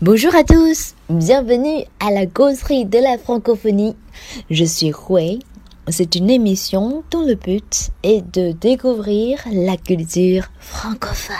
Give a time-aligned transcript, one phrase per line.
[0.00, 3.94] Bonjour à tous, bienvenue à la causerie de la francophonie.
[4.50, 5.40] Je suis Hui.
[5.88, 11.36] C'est une émission dont le but est de découvrir la culture francophone.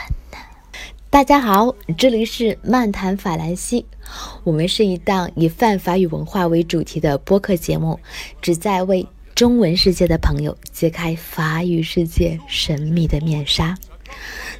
[1.11, 3.87] 大家好，这里是漫谈法兰西。
[4.45, 7.99] 我们是一档以泛法语文化为主题的播客节目，
[8.43, 13.77] 旨在为中文世界的朋友揭开法语世界神秘的面纱。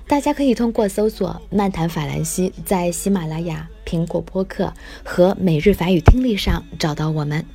[0.08, 4.74] 大家可以通过搜索“漫谈法兰西”在喜马拉雅、苹果播客
[5.06, 7.46] 和每日法语听力上找到我们。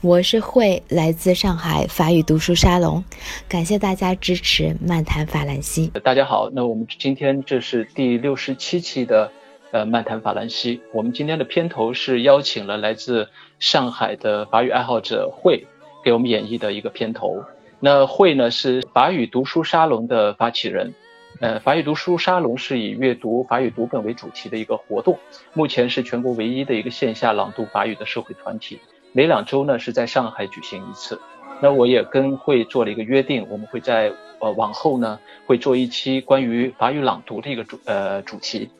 [0.00, 3.02] 我是慧，来自上海法语读书沙龙。
[3.48, 5.88] 感谢大家支持漫谈法兰西。
[6.04, 9.32] 大家好，那我们今天这是第六十七期的
[9.72, 10.80] 呃漫谈法兰西。
[10.92, 15.66] 我们今天的片头是邀请了来自上海的法语爱好者慧
[16.04, 17.42] 给我们演绎的一个片头。
[17.80, 20.94] 那慧呢是法语读书沙龙的发起人。
[21.40, 25.18] 呃，法语读书沙龙是以阅读法语读本为主题的一个活动，
[25.52, 28.78] 目前是全国唯一的一个线下朗读法语的社会团体，
[29.12, 31.20] 每两周呢是在上海举行一次。
[31.60, 38.70] 那我也跟会做了一个约定，我们会在呃往后呢会做一期关于法语朗读的一个主呃主题。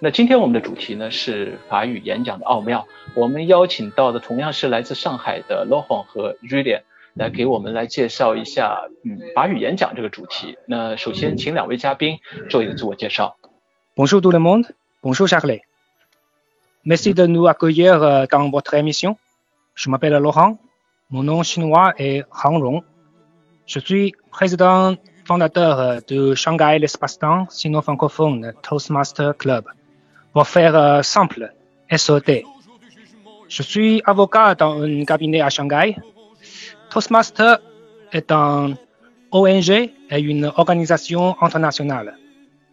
[0.00, 6.82] 那今天我们的主题呢是法语演讲的奥妙，我们邀请到的同样是来自上海的 Laurent 和 Julian。
[7.14, 10.58] 来给我们来介绍一下，嗯，法语演讲这个主题。
[10.66, 13.36] 那首先请两位嘉宾做一个自我介绍。
[13.96, 14.66] Bonjour tout le monde,
[15.02, 15.60] bonjour Charlie.
[16.82, 19.16] Merci de nous accueillir dans votre émission.
[19.74, 20.58] Je m'appelle Laurent.
[21.10, 22.82] Mon nom chinois est Han Rong.
[23.66, 29.64] Je suis président fondateur de Shanghai l'Espace-Temps Sino-Francophone Toastmaster Club.
[30.32, 31.52] Pour faire simple,
[31.90, 32.44] SOT.
[33.48, 35.96] Je suis avocat dans un cabinet à Shanghai
[36.90, 37.58] Toastmaster
[38.12, 38.74] est un
[39.30, 42.16] ONG et une organisation internationale.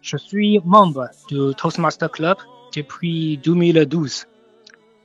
[0.02, 2.36] Je suis membre du Toastmaster Club
[2.74, 4.26] depuis 2012.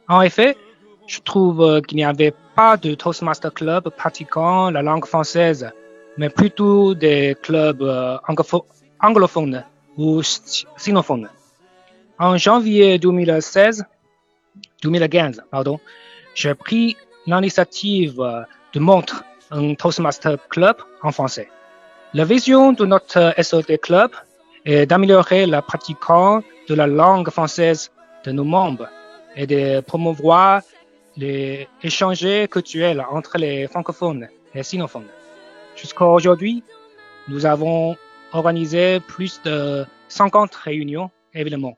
[0.10, 0.58] En effet,
[1.06, 5.70] je trouve qu'il n'y avait pas de Toastmaster Club pratiquant la langue française,
[6.18, 7.84] mais plutôt des clubs
[9.00, 9.64] anglophones
[9.96, 11.30] ou sinophones.
[12.18, 13.86] En janvier 2016,
[14.82, 15.80] 2015, pardon,
[16.34, 16.98] j'ai pris
[17.28, 18.20] l'initiative
[18.73, 21.49] de montre un Toastmaster Club en français.
[22.15, 24.11] La vision de notre SOT Club
[24.65, 25.99] est d'améliorer la pratique
[26.69, 27.91] de la langue française
[28.25, 28.89] de nos membres
[29.37, 30.63] et de promouvoir
[31.17, 35.09] les échanges culturels entre les francophones et sinophones.
[35.77, 36.63] Jusqu'à aujourd'hui,
[37.29, 37.97] nous avons
[38.33, 41.77] organisé plus de 50 réunions évidemment.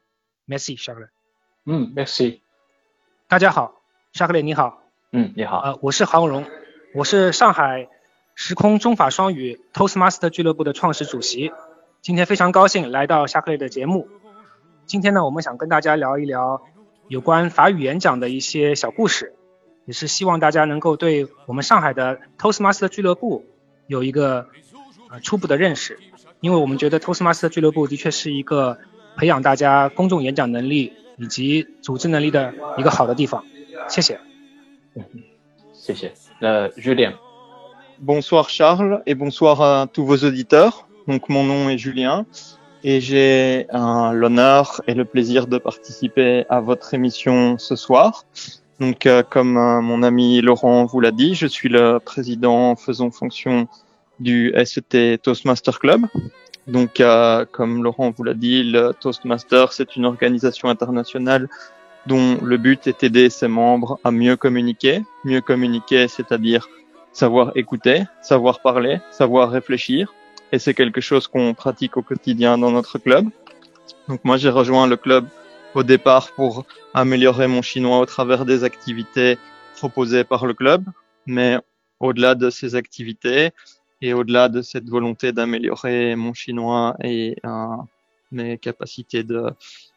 [0.49, 1.09] Merci, Charles.
[1.67, 2.41] Mm, merci.
[3.29, 3.73] 大家好，
[4.13, 4.83] Charles 你好。
[5.13, 5.61] 嗯，你好。
[5.61, 6.45] 呃，我是杭荣。
[6.96, 7.90] 我是上海
[8.36, 11.52] 时空中法双语 Toastmaster 俱乐部的创始主席，
[12.02, 14.08] 今天非常高兴来到夏克雷的节目。
[14.86, 16.62] 今天呢，我们想跟大家聊一聊
[17.10, 19.36] 有关法语演讲的一些小故事，
[19.84, 23.44] 也是希望大家能够对我们上海的 Toastmaster 俱乐部
[23.88, 24.48] 有一个
[25.22, 26.00] 初步的认识，
[26.40, 28.78] 因为我们觉得 Toastmaster 俱乐部的确是一个
[29.18, 33.44] 培养大家公众演讲能力以及组织能力的一个好的地方。
[33.90, 34.22] 谢谢。
[36.78, 37.14] Julien.
[38.00, 40.88] Bonsoir Charles et bonsoir à tous vos auditeurs.
[41.08, 42.26] Donc mon nom est Julien
[42.84, 48.26] et j'ai l'honneur et le plaisir de participer à votre émission ce soir.
[48.80, 53.10] Donc euh, comme euh, mon ami Laurent vous l'a dit, je suis le président faisant
[53.10, 53.68] fonction
[54.20, 56.02] du SET Toastmaster Club.
[56.68, 61.48] Donc euh, comme Laurent vous l'a dit, le Toastmaster c'est une organisation internationale
[62.08, 65.04] dont le but est d'aider ses membres à mieux communiquer.
[65.24, 66.68] Mieux communiquer, c'est-à-dire
[67.12, 70.14] savoir écouter, savoir parler, savoir réfléchir.
[70.52, 73.28] Et c'est quelque chose qu'on pratique au quotidien dans notre club.
[74.08, 75.28] Donc moi, j'ai rejoint le club
[75.74, 79.38] au départ pour améliorer mon chinois au travers des activités
[79.78, 80.84] proposées par le club.
[81.26, 81.58] Mais
[82.00, 83.52] au-delà de ces activités
[84.02, 87.66] et au-delà de cette volonté d'améliorer mon chinois et euh,
[88.32, 89.48] mes capacités de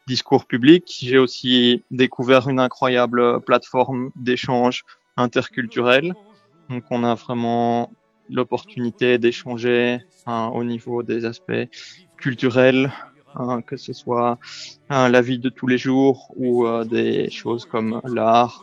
[0.09, 0.83] discours public.
[1.07, 4.83] J'ai aussi découvert une incroyable plateforme d'échange
[5.17, 6.15] interculturel.
[6.69, 7.91] Donc on a vraiment
[8.29, 11.65] l'opportunité d'échanger hein, au niveau des aspects
[12.17, 12.91] culturels,
[13.35, 14.39] hein, que ce soit
[14.89, 18.55] hein, la vie de tous les jours ou euh, des choses comme l'art,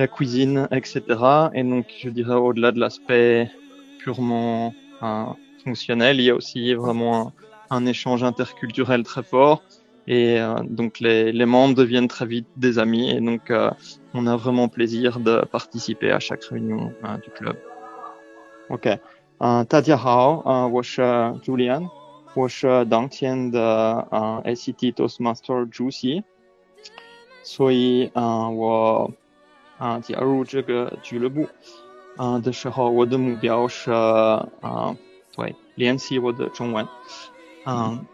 [0.00, 1.00] la cuisine, etc.
[1.54, 3.50] Et donc je dirais au-delà de l'aspect
[3.98, 4.74] purement
[5.64, 7.32] fonctionnel, il y a aussi vraiment
[7.85, 9.61] échange interculturel très fort.
[10.07, 13.11] Et euh, donc les, les, membres deviennent très vite des amis.
[13.11, 13.69] Et donc euh,
[14.13, 17.55] on a vraiment plaisir de participer à chaque réunion euh, du club.
[18.69, 18.99] OK.
[19.43, 21.01] 嗯、呃，大家好，呃，我是
[21.43, 21.89] Julian，
[22.35, 26.23] 我是当天的嗯 ACT Toastmaster 主席，
[27.41, 29.11] 所以嗯我
[29.79, 31.47] 啊加入这个俱乐部
[32.17, 34.95] 啊的时候，我的目标是啊
[35.35, 36.87] 对练习我的中文，
[37.66, 38.06] 嗯，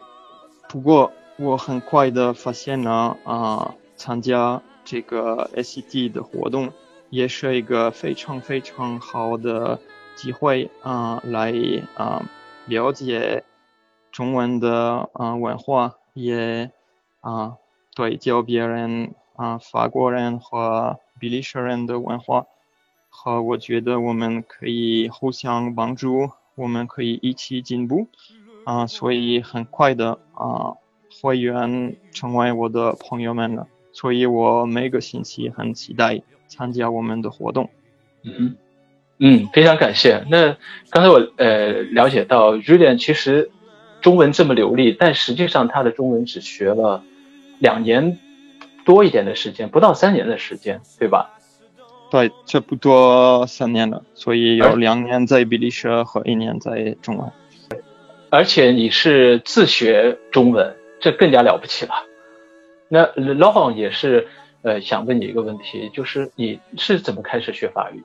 [0.68, 6.72] 不过我很快的发现呢啊参加这个 ACT 的活动
[7.10, 9.78] 也是一个非常非常好的
[10.16, 11.52] 机会啊来
[11.94, 12.22] 啊
[12.66, 13.44] 了解。
[14.10, 16.70] 中文的啊文化也
[17.22, 17.56] 啊
[17.94, 22.44] 对教别人啊法国人和比利时人的文化，
[23.08, 28.08] 和我觉得我们可以互相帮助，我们可以一起进步
[28.64, 30.74] 啊，所以很快的啊
[31.20, 37.70] 会员成为我的朋友们了，所以我每个星期很期待参加我们的活动。
[38.22, 38.56] 嗯
[39.18, 40.24] 嗯，非常感谢。
[40.30, 40.56] 那
[40.90, 43.50] 刚才我呃了解到 Julian 其实。
[44.00, 47.04] 中文这么流利，但实际上他的中文只学了
[47.60, 48.18] 两年
[48.84, 51.30] 多一点的时间，不到三年的时间，对吧？
[52.10, 57.30] 对，差不多三年了，所以有两年在比利时和一年在中文。
[58.32, 61.92] 而且你是自学中文，这更加了不起了。
[62.88, 64.26] 那老黄也是，
[64.62, 68.02] 呃，想问你一个问题，就是你是怎么开始学法语？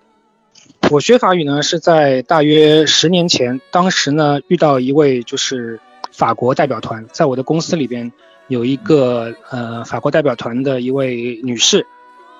[0.91, 5.79] 我学法语呢，是在大约十年前，当时呢遇到一位就是。
[6.09, 8.11] 法国代表团在我的公司里边
[8.47, 11.85] 有一个呃法国代表团的一位女士，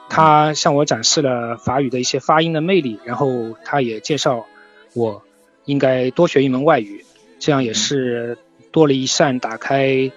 [0.10, 4.48] 她向我展示了法语的一些发音的魅力，然后她也介绍
[4.95, 5.22] 我
[5.66, 7.06] 应该多学一门外语，
[7.39, 8.38] 这样也是
[8.72, 10.12] 多了一扇打开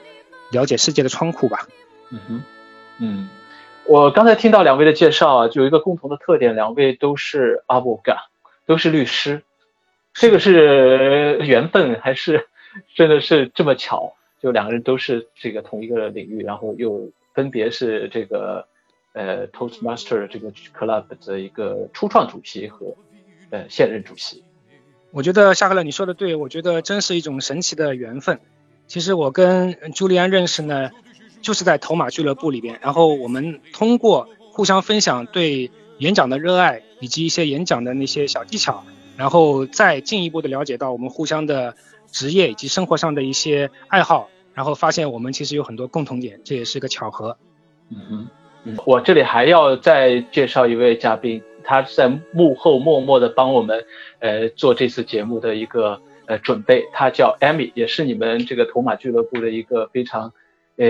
[0.52, 1.66] 了解世界的窗户吧。
[2.10, 2.42] 嗯哼，
[2.98, 3.28] 嗯，
[3.86, 8.28] 我刚才听到两位的介绍啊，有一个共同的特点，两位都是阿布嘎，
[8.66, 9.42] 都是律师，
[10.14, 12.46] 这个是缘分还是？
[12.94, 18.64] 真的是这么巧，就两个人都是这个同一个领域，然后又分别是这个
[19.12, 22.94] 呃 Toastmaster 这个 club 的一个初创主席和
[23.50, 24.44] 呃现任主席。
[25.12, 28.40] 我觉得夏克勒你说的对，我觉得真是一种神奇的缘分。
[28.86, 30.90] 其实我跟朱利安认识呢，
[31.42, 38.84] 就是在头马俱乐部里边，然后我们通过互相分享对演讲的热爱，以及一些演讲的那些小技巧，
[39.16, 41.74] 然后再进一步的了解到我们互相的。
[42.12, 47.36] 职业以及生活上的一些爱好，然后发现我们其实有很多共同点，这也是个巧合。
[47.88, 48.26] 嗯
[48.64, 53.84] 嗯，我这里还要再介绍一位嘉宾，他在幕后默默的帮我们，
[54.18, 56.84] 呃，做这次节目的一个呃准备。
[56.92, 60.32] 他叫 Amy，也是你们这个头马俱乐部的一个非常
[60.76, 60.86] 呃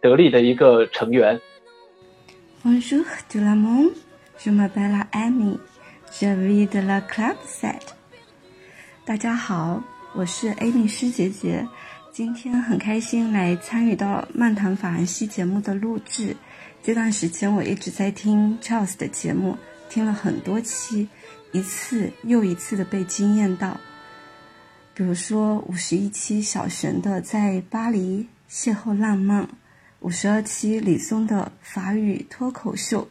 [0.00, 1.40] 得力的一个成员。
[2.64, 3.92] Bonjour tout le monde,
[4.38, 5.58] je m'appelle Amy,
[6.10, 7.80] je vis de la club set。
[9.04, 9.82] 大家好。
[10.16, 11.66] 我是 Amy 师姐姐，
[12.12, 16.36] 今天很开心来参与到漫谈法兰西节目的录制。
[16.84, 19.56] 这段时间我一直在听 Charles 的节目，
[19.94, 21.06] 听了很多期，
[21.52, 23.78] 一次又一次的被惊艳到。
[24.92, 29.48] 比如说五十一期小璇的在巴黎邂逅浪漫，
[30.00, 33.08] 五十二期李松的法语脱口秀，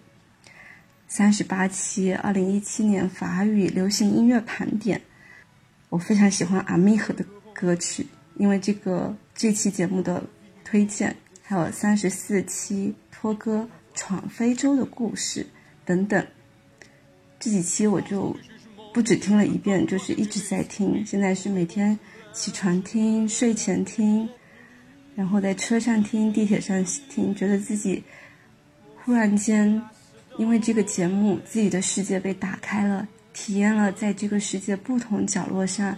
[1.07, 5.01] 三十八期二零一七年法语流行音乐盘点。
[5.87, 8.05] 我非常喜欢阿密和的歌曲，
[8.35, 10.21] 因为这个这期节目的
[10.65, 15.47] 推荐，还有三十四期托哥闯非洲的故事
[15.85, 16.27] 等等，
[17.43, 18.33] 这几期我就
[18.93, 21.05] 不止听了一遍，就是一直在听。
[21.05, 21.99] 现在是每天
[22.31, 24.29] 起床听、睡前听，
[25.13, 28.01] 然后在车上听、地铁上听，觉得自己
[28.95, 29.81] 忽然间
[30.37, 33.05] 因为这个节目，自己的世界被打开了。
[33.33, 35.97] 体验了在这个世界不同角落上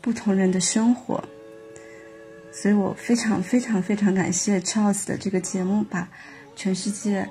[0.00, 1.22] 不同人的生活，
[2.50, 6.08] 所以我非常非常非常感谢 Charles 的这个节目，把
[6.56, 7.28] 全世界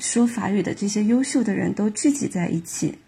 [0.00, 2.98] 说法语的这些优秀的人都聚集在一起。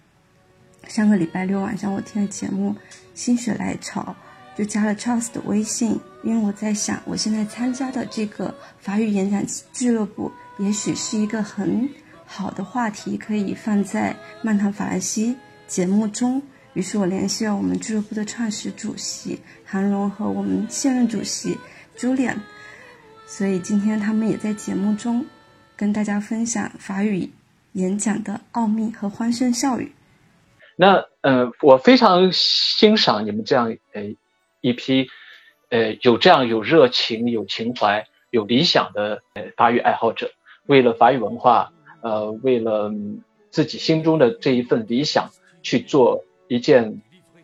[0.88, 2.74] 上个礼拜六晚上我听了节目，
[3.14, 4.14] 心血来潮
[4.56, 11.88] 就加了 Charles 的微信，因为我在想，我现在参加的这个法语演讲俱乐部，也许是一个很。
[12.32, 15.36] 好的话题可以放在漫谈法兰西
[15.66, 16.40] 节目中。
[16.74, 21.58] 于是我联系了我们俱乐部的创始主席韩荣和我们现任主席
[21.98, 22.36] Julian，，
[23.26, 25.26] 所以今天他们也在节目中
[25.80, 27.30] 跟大家分享法语
[27.72, 29.92] 演讲的奥秘和欢声笑语。
[30.76, 34.14] 那呃，我非常欣赏你们这样呃
[34.60, 35.08] 一批
[35.70, 40.30] 呃有这样有热情、有情怀、有理想的呃法语爱好者，
[40.66, 41.72] 为了法语文化。
[42.02, 42.90] 呃，为了
[43.50, 45.30] 自己心中的这一份理想
[45.62, 47.02] 去做一件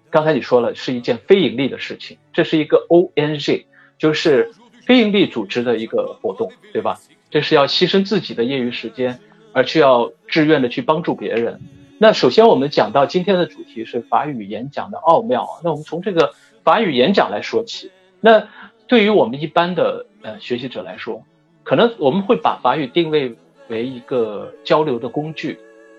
[0.08, 3.66] 刚才你说了是一件非盈利的事情，这是一个 ONG，
[3.98, 4.50] 就是
[4.86, 6.98] 非盈利组织的一个活动，对吧？
[7.36, 9.20] 这是要牺牲自己的业余时间，
[9.52, 11.60] 而去要志愿的去帮助别人。
[11.98, 16.32] 那首先我们讲到今天的主题是法语演讲的奥妙，那我们从这个
[16.64, 17.90] 法语演讲来说起。
[18.22, 18.48] 那
[18.86, 21.24] 对于我们一般的呃学习者来说，
[21.62, 23.36] 可能我们会把法语定位
[23.68, 25.58] 为一个交流的工具。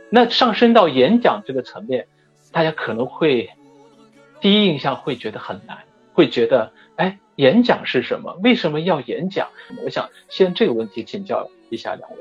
[0.09, 2.07] 那上升到演讲这个层面，
[2.51, 3.51] 大家可能会
[4.41, 5.77] 第一印象会觉得很难，
[6.17, 8.39] 会觉得哎，演讲是什么？
[8.41, 9.49] 为什么要演讲？
[9.85, 12.17] 我想先这个问题请教一下两位。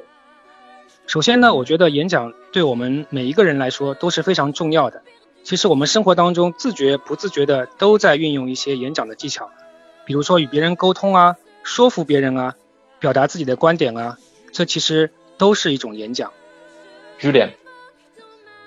[1.06, 5.02] 首先呢，我觉得演讲对我们每一个人来说都是非常重要的。
[5.44, 9.50] 其实我们生活当中自觉不自觉的都在运用一些演讲的技巧，
[10.04, 12.54] 比如说与别人沟通啊，说服别人啊，
[13.00, 14.18] 表达自己的观点啊，
[14.52, 16.34] 这其实都是一种演讲。
[17.18, 17.54] 朱连。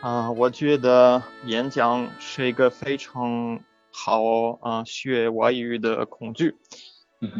[0.02, 3.60] 啊，我觉得演讲是一个非常
[4.02, 6.56] 好啊学外语的恐惧，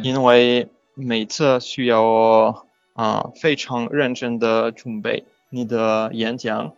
[0.02, 6.74] 因为每次需要啊非常认真的准备你的演讲，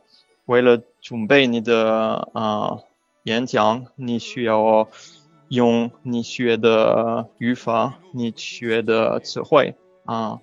[0.47, 2.79] 为了准备你的啊
[3.25, 4.89] 演讲，你需要
[5.49, 9.75] 用你学的语法，你学的词汇
[10.05, 10.39] 啊，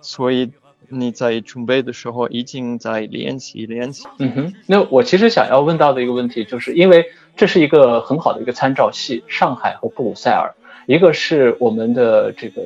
[0.00, 0.50] 所以。
[0.88, 4.06] 你在准备的时候已经在练习练习。
[4.20, 7.04] 嗯哼，那我其实想要问到的一个问题，就是因为
[7.36, 10.54] 这是一个很好的一个参照系，上海和布鲁塞尔，
[10.86, 12.62] 一个是我们的这个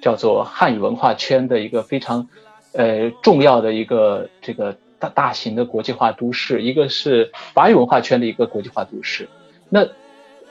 [0.00, 2.28] 叫做汉语文化圈的一个非常
[2.72, 9.28] 呃重要的一个这个大大型的国际化都市，一个是法语文化圈的一个国际化都市。
[9.68, 9.86] 那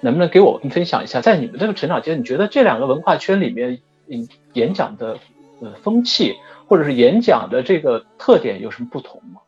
[0.01, 5.17] 能不能给我们分享一下，在你们这个成长阶段，你觉得这两个文化圈里面，嗯，演讲的
[5.61, 6.35] 呃风气？
[6.67, 9.41] 或者是演讲的这个特点有什么不同吗？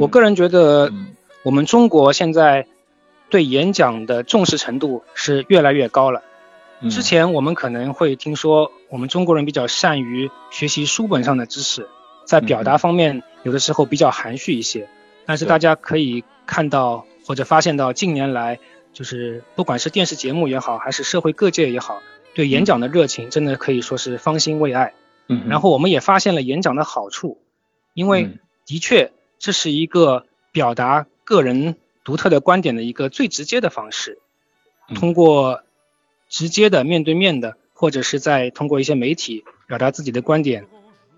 [0.00, 0.90] 我个人觉得，
[1.42, 2.66] 我们中国现在
[3.30, 6.22] 对演讲的重视程度是越来越高了。
[6.90, 11.88] 之前我们可能会听说，我们中国人比较善于学习书本上的知识，
[12.24, 14.88] 在表达方面有的时候比较含蓄一些。
[15.24, 18.58] 但是大家可以看到或者发现到，近年来
[18.92, 22.02] 就是不管是电视节目也好，还是社会各界也好，
[22.34, 24.92] 对演讲的热情真的可以说是方兴未艾。
[25.28, 27.38] 嗯，然后我们也发现了演讲的好处，
[27.94, 31.74] 因为的确这是一个表达个人
[32.04, 34.20] 独特的观点的一个最直接的方式。
[34.94, 35.62] 通过
[36.28, 40.66] 直接的面对面的，或者是在通过一些媒体表达自己的观点，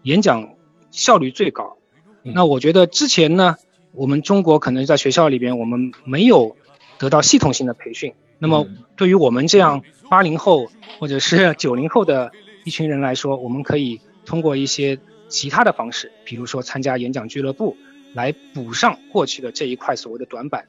[0.02, 0.54] 演讲
[0.90, 1.76] 效率最高。
[2.22, 3.56] 那我觉得之前呢，
[3.92, 6.56] 我们中国可能在学校里边我们没有
[6.98, 8.14] 得到系统性的培训。
[8.38, 8.66] 那么
[8.96, 12.32] 对于我们这样八零后或者是九零后的。
[12.66, 17.76] 一群人来说，我们可以通过一些其他的方式，比如说参加演讲俱乐部，
[18.14, 20.66] 来补上过去的这一块所谓的短板。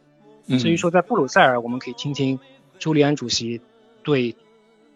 [0.60, 2.40] 至于说在布鲁塞尔，我们可以听听
[2.78, 3.62] 朱利安主席
[4.04, 4.36] 对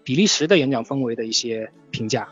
[0.04, 2.28] 比利时的演讲氛围的一些评价。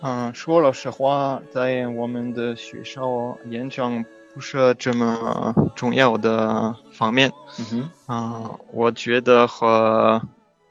[0.00, 7.32] 嗯，说老实话，在我们的学校演讲不是这么重要的方面。
[7.58, 10.22] 嗯哼，啊，我觉得和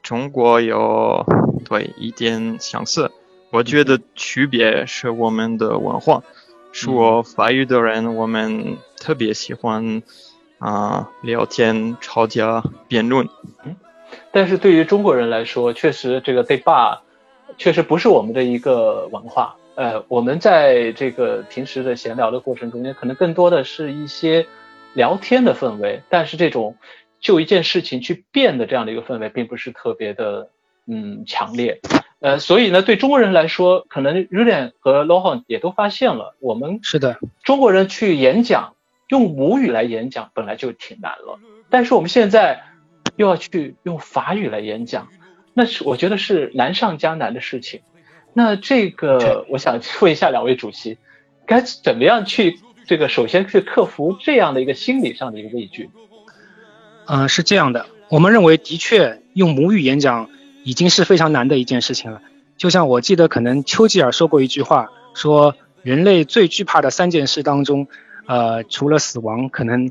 [0.02, 1.26] 中国有。
[1.64, 3.12] 对，一点相似。
[3.50, 6.24] 我觉得区别是我们的文化。
[6.72, 10.02] 说法语的人，我们特别喜欢
[10.58, 13.28] 啊聊天、吵架、辩论。
[13.64, 13.76] 嗯，
[14.32, 17.00] 但是对于中国人来说，确实这个 d e b a
[17.58, 19.54] 确实不是我们的一个文化。
[19.74, 24.46] 呃，我们在这个平时的闲聊的过程中间，可能更多的是一些
[24.94, 26.76] 聊天的氛围，但是这种
[27.20, 30.48] 就一件事情去辩的这样的一个氛围，并不是特别的。
[30.84, 31.80] 嗯，强烈，
[32.22, 38.76] 呃，所以呢，对中国人来说，可能 a n 和 a n 也都发现了，我们是的，中国人去演讲，
[39.08, 42.62] 用母语来演讲本来就挺难了，但是我们现在
[43.16, 45.08] 又要去用法语来演讲，
[45.52, 47.80] 那是我觉得是难上加难的事情。
[48.32, 50.98] 那这个，我想问一下两位主席，
[51.44, 55.90] 该怎么样去这个首先去克服这样的一个心理上的一个畏惧？
[57.06, 60.30] 嗯，是这样的，我们认为的确用母语演讲。
[60.64, 62.20] 已经是非常难的一件事情了。
[62.56, 67.88] 就像我记得，可能丘吉尔说过一句话，说人类最惧怕的三件事当中，
[68.26, 69.90] 呃，除了死亡，可能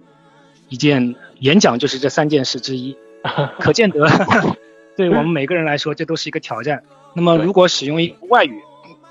[0.69, 2.95] 一件演讲就是这三件事之一。
[3.59, 4.07] 可见得，
[4.95, 6.83] 对我们每个人来说，这都是一个挑战。
[7.13, 8.61] 那么，如果使用一外语，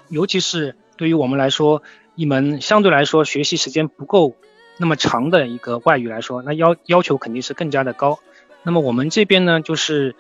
[0.08, 1.82] 尤其是对于我们来说，
[2.14, 4.36] 一门相对来说学习时间不够
[4.78, 8.18] 那么长的一个外语来说，那要要求肯定是更加的高。
[8.62, 10.16] 那么我们这边呢，就是。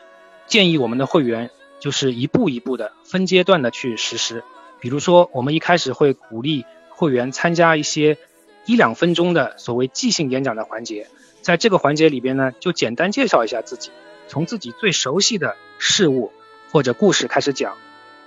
[0.50, 4.42] 建议我们的会员就是一步一步的分阶段的去实施，
[4.80, 8.18] 比如说我们一开始会鼓励会员参加一些
[8.66, 11.06] 一两分钟的所谓即兴演讲的环节。
[11.40, 13.92] 在这个环节里边呢，就简单介绍一下自己，
[14.26, 16.32] 从自己最熟悉的事物
[16.72, 17.78] 或者故事开始讲，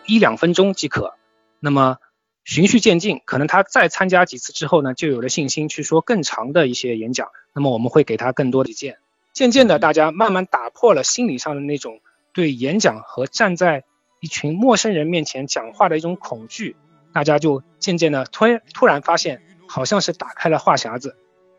[0.05, 1.15] 一两分钟即可。
[1.59, 1.97] 那么
[2.45, 7.27] 循序渐进，可能他再参加几次之后呢，就有了信心去说更长的一些演讲。
[7.53, 8.97] 那么我们会给他更多的意见。
[9.33, 11.99] 渐渐的，大家慢慢打破了心理上的那种
[12.33, 13.83] 对演讲和站在
[14.19, 16.75] 一群陌生人面前讲话的一种恐惧，
[17.13, 21.15] 大家就渐渐的突突然发现，好像是打开了话匣子，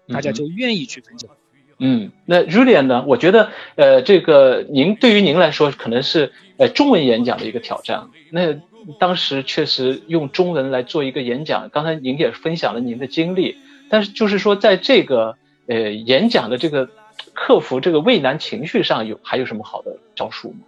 [0.08, 1.30] 大家就愿意去分享。
[1.78, 3.04] 嗯，那 Julian 呢？
[3.06, 8.10] 我觉得，呃，这个您对于您来说可能是呃中文演讲的一个挑战。
[8.30, 8.54] 那
[9.00, 13.56] 当时确实用中文来做一个演讲，刚才您也分享了您的经历，
[13.90, 16.88] 但是就是说在这个呃演讲的这个
[17.34, 20.60] 克服这个畏难情绪上有还有什么好的招数吗？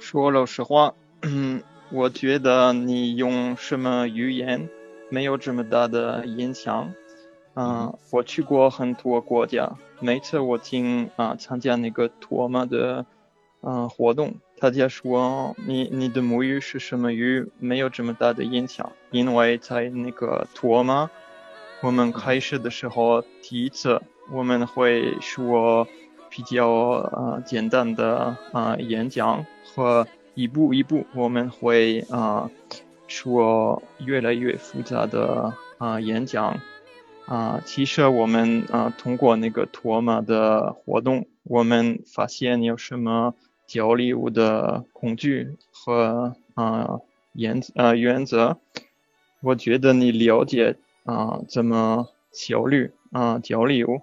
[0.00, 4.68] 说老实话，嗯，我觉得你用什么语言
[5.10, 6.92] 没有这么大的影响。
[7.54, 13.06] 嗯，我去过很多国家，每次我听啊参加那个托马的
[13.62, 21.10] 嗯活动，大家说你你的母语是什么语没有这么大的影响，因为在那个托马，
[21.80, 25.88] 我们开始的时候第一次我们会说
[26.36, 32.50] 比较呃简单的啊演讲和一步一步我们会啊
[33.06, 36.60] 说越来越复杂的啊演讲。
[37.26, 43.34] 啊，其实我们啊通过那个托马的活动，我们发现有什么
[43.66, 47.00] 交流的恐惧和啊
[47.32, 48.58] 原啊原则。
[49.40, 54.02] 我觉得你了解啊怎么交流啊交流，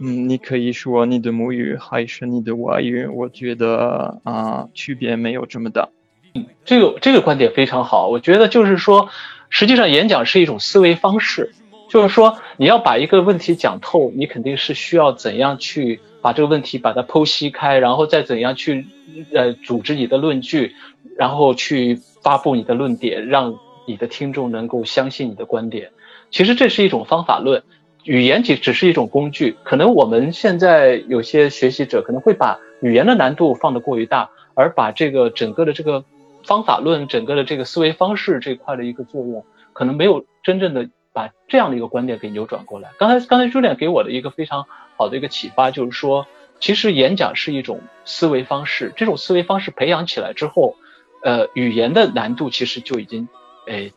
[0.00, 5.88] 嗯，你可以说你的母语还是你的外语，我觉得啊区别没有这么大。
[6.34, 8.08] 嗯，这个这个观点非常好。
[8.08, 9.08] 我觉得就是说，
[9.50, 11.52] 实际上演讲是一种思维方式。
[11.88, 18.86] 就是说，你要把一个问题讲透，你肯定是需要怎样去把这个问题把它剖析开，然后再怎样去
[19.34, 20.74] 呃组织你的论据，
[21.18, 25.90] 然后去发布你的论点，让你的听众能够相信你的观点。
[26.30, 27.62] 其实这是一种方法论，
[28.04, 29.56] 语言只只是一种工具。
[29.62, 36.04] 可能我们现在有些学习者可能会把语言的难度放得过于大，而把这个整个的这个
[36.44, 40.88] 方法论、整个的这个思维方式这块的一个作用，可能没有真正的。
[41.14, 42.88] 把这样的一个观点给扭转过来。
[42.98, 44.64] 刚才刚才朱亮给我的一个非常
[44.96, 46.26] 好的一个启发，就是说，
[46.58, 50.74] 其实演讲是一种思维方式，这种思维方式培养起来之后，
[51.22, 53.28] 呃，语言的难度其实就已经，
[53.66, 53.92] 诶，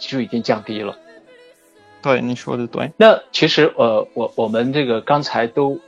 [0.00, 0.98] 就已经降低了。
[2.06, 2.92] 对，你说的对。
[2.96, 5.80] 那其实呃，我我们这个刚才都，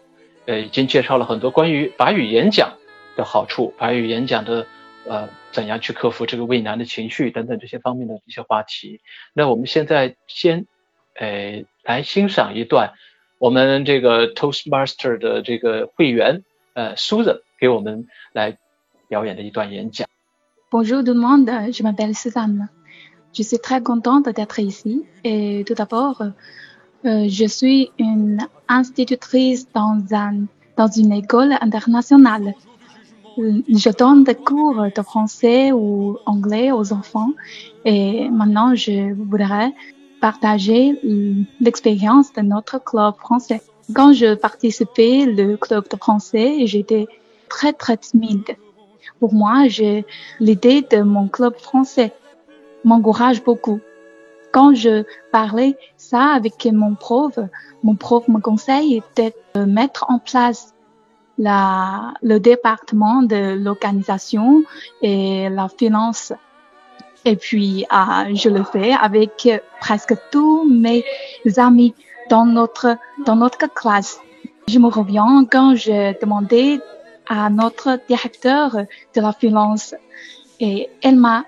[0.46, 2.72] 呃，已经介绍了很多关于法语演讲
[3.16, 4.66] 的好处，法语演讲的。
[5.07, 9.00] 呃，怎样去克服这个畏难的情绪等等这些方面的一些话题。
[9.33, 10.66] 那我们现在先，
[11.14, 12.92] 呃，来欣赏一段
[13.38, 16.42] 我们这个 Toastmaster 的这个会员，
[16.74, 18.59] 呃，Susan 给我们来
[19.09, 20.07] 表演的一段演讲。
[20.70, 22.68] Bonjour tout le monde, je m'appelle Suzanne.
[23.34, 25.04] Je suis très contente d'être ici.
[25.24, 26.22] Et tout d'abord,
[27.04, 28.38] euh, je suis une
[28.68, 30.46] institutrice dans un
[30.78, 32.54] dans une école internationale.
[33.36, 37.32] je donne des cours de français ou anglais aux enfants
[37.84, 38.96] et maintenant je
[39.28, 39.70] voudrais
[40.20, 40.82] partager
[41.60, 43.60] l'expérience de notre club français.
[43.96, 47.06] Quand je participais le club de français, j'étais
[47.48, 48.50] très très timide.
[49.20, 50.04] Pour moi, j'ai
[50.46, 52.12] l'idée de mon club français
[52.84, 53.80] m'encourage beaucoup.
[54.52, 57.38] Quand je parlais ça avec mon prof,
[57.82, 60.74] mon prof me conseille de mettre en place
[61.36, 64.64] la, le département de l'organisation
[65.02, 66.32] et la finance.
[67.24, 69.48] Et puis, euh, je le fais avec
[69.80, 71.04] presque tous mes
[71.56, 71.94] amis
[72.30, 74.20] dans notre, dans notre classe.
[74.66, 76.80] Je me reviens quand j'ai demandé
[77.28, 78.74] à notre directeur
[79.14, 79.94] de la finance
[80.60, 81.44] et elle m'a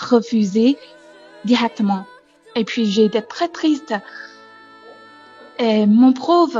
[0.00, 0.76] refusé
[1.44, 2.04] directement.
[2.54, 3.94] Et puis, j'étais très triste.
[5.58, 6.56] Et mon prof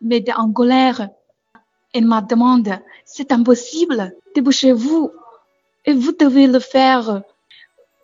[0.00, 1.08] m'était en colère
[1.96, 2.74] elle m'a demandé,
[3.06, 5.12] c'est impossible, débouchez-vous
[5.86, 7.22] et vous devez le faire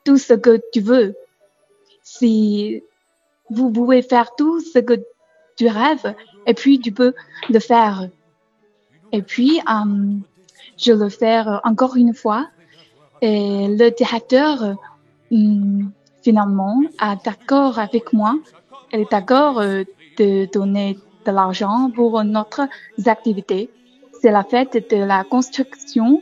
[0.02, 1.14] tout ce que tu veux.
[2.02, 2.82] Si
[3.50, 4.94] vous pouvez faire tout ce que
[5.56, 6.14] tu rêves,
[6.46, 7.12] et puis tu peux
[7.50, 8.08] le faire.
[9.12, 10.14] Et puis, euh,
[10.78, 12.48] je le fais encore une fois.
[13.21, 15.83] Et le directeur, euh,
[16.23, 18.36] finalement, a d'accord avec moi.
[18.91, 19.83] Elle est d'accord euh,
[20.17, 22.67] de donner de l'argent pour notre
[23.05, 23.69] activité
[24.19, 26.21] c'est la fête de la construction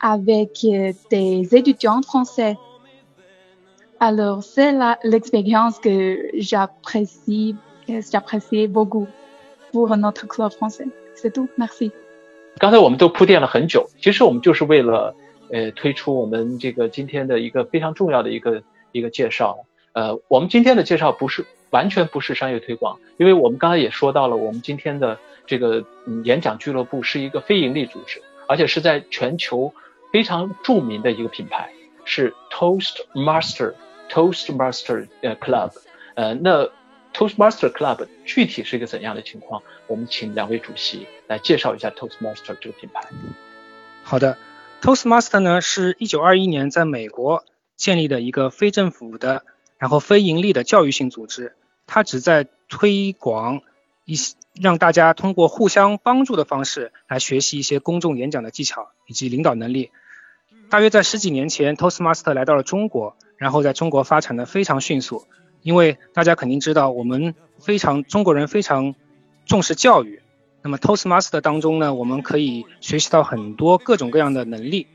[0.00, 2.56] avec euh, des étudiants français.
[4.00, 7.56] Alors, c'est l'expérience que j'apprécie
[7.86, 8.12] podcast.
[8.12, 9.06] J'apprécie beaucoup
[9.72, 10.86] pour notre club français.
[11.14, 11.48] C'est tout.
[11.58, 11.92] Merci.
[12.60, 15.14] 刚才我们都铺垫了很久，其实我们就是为了
[15.51, 19.65] 呃推出我们这个今天的一个非常重要的一个一个介绍。
[19.93, 29.73] 呃，我们今天的介绍不是完全不是商业推广，因为我们刚才也说到了，我们今天的这个嗯演讲俱乐部是一个非盈利组织，而且是在全球
[30.13, 31.71] 非常著名的一个品牌，
[32.05, 33.73] 是 Toastmaster
[34.09, 35.71] Toastmaster 呃 Club。
[36.13, 36.69] 呃，那
[37.13, 39.63] Toastmaster Club 具体是一个怎样的情况？
[39.87, 43.07] 我们请两位主席来介绍一下 Toastmaster 这个品牌。
[44.03, 44.37] 好的
[44.81, 49.43] ，Toastmaster 呢是一九二一年在美国建立的一个非政府的。
[49.77, 51.55] 然后非盈利的教育性组织，
[51.87, 53.61] 它旨在推广
[54.03, 59.91] 一些让大家通过互相帮助的方式来学习一些公众演讲的技巧以及领导能力。
[60.69, 65.25] 大约在十几年前，Toastmaster 来到了中国，然后在中国发展的非常迅速。
[65.61, 68.95] 因为大家肯定知道，我们非常中国人非常
[69.45, 70.21] 重视教育。
[70.61, 74.87] 那么 Toastmaster 当中呢，我们可以学习到很多各种各样的能力，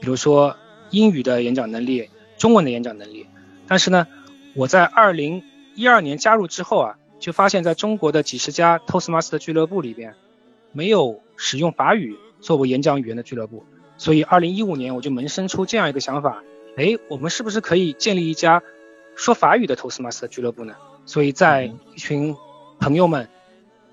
[0.00, 0.56] 比如说
[0.90, 3.26] 英语的演讲能力、中文的演讲能力。
[3.66, 4.06] 但是呢，
[4.54, 5.42] 我在二零
[5.74, 10.14] 一二年加入之后啊，就发现在中国的几十家 Toastmaster 俱乐部里边，
[10.72, 13.64] 没有使用法语作为演讲语言的俱乐部。
[13.96, 16.44] 所以二零一五年我就萌生出这样一个想法：
[16.76, 18.62] 哎，我们是不是可以建立一家
[19.16, 20.74] 说法语的 Toastmaster 俱乐部呢？
[21.04, 22.36] 所以在一群
[22.78, 23.28] 朋友们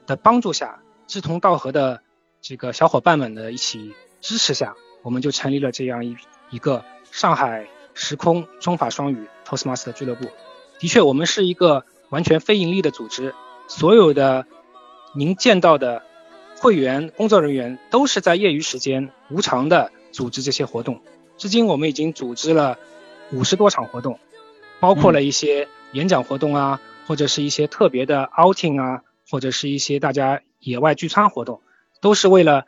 [0.06, 2.02] 的帮助下，志同道合的
[2.42, 6.16] 这个小伙伴们的一起支持下，我们就成立了这样一
[6.50, 10.26] 一个上海时空中法双语 Toastmaster 俱乐部。
[10.80, 13.34] 的确，我们是一个完全非盈利的组织，
[13.68, 14.46] 所有的
[15.16, 16.04] 您见到的
[16.60, 21.02] 会员、工作人员都是在业余时间无偿的组织这些活动。
[21.38, 22.78] 至今，我们已经组织了
[23.32, 24.20] 五十多场活动，
[24.80, 31.62] 包括了一些演讲活动啊，或者是一些特别的 outing 啊，或者是一些大家野外聚餐活动，
[32.02, 32.66] 都是为了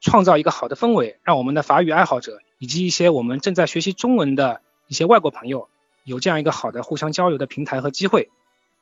[0.00, 5.68] 创造一个好的氛围，让我们的法语爱好者以及一些我们正在学习中文的一些外国朋友。
[6.04, 8.30] 有这样一个好的互相交流的平台和机会，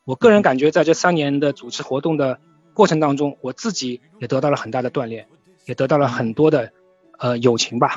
[0.06, 2.38] 我个人感觉在这三年的组织活动的
[2.72, 5.26] 过程当中，我自己也得到了很大的锻炼，
[5.66, 6.72] 也得到了很多的
[7.18, 7.94] 呃友情吧。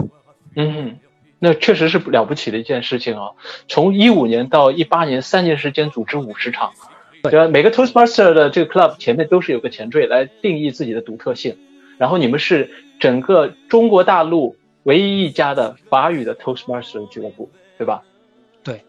[0.57, 0.99] 嗯，
[1.39, 3.31] 那确实是了不起的一件事情啊！
[3.69, 6.73] 从一五年到一八年三年时间组织五十场，
[7.23, 7.47] 对吧？
[7.47, 11.55] 每个 Toastmaster 的这个 club 前面都是有个前缀来定义自己的独特性，
[11.97, 18.03] 然后你们是整个中国大陆唯一一家的法语的 Toastmaster 俱乐部，对吧？
[18.63, 18.81] 对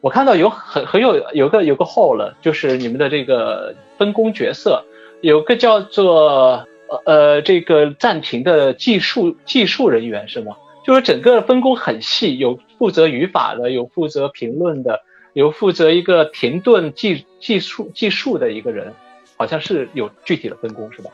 [0.00, 4.82] 我看到有很很有有个有个 hole，了，就是你们的这个分工角色，
[5.20, 10.56] 有个叫做呃呃这个暂停的技术技术人员是吗？
[10.82, 15.02] 就是整个分工很细，有负责语法的，有负责评论的，
[15.34, 18.94] 有负责一个停顿技技术技术的一个人，
[19.36, 21.10] 好像是有具体的分工是吧？